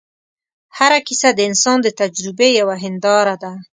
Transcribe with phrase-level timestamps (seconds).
[0.77, 3.51] هره کیسه د انسان د تجربې یوه هنداره ده.